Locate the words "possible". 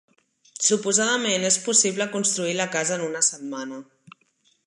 1.67-2.09